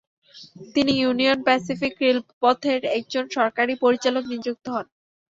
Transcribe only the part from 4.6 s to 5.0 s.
হন।